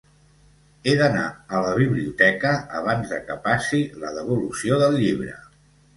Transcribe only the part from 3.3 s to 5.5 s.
passi la devolució del llibre.